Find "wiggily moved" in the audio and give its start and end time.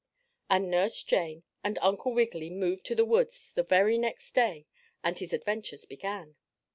2.15-2.87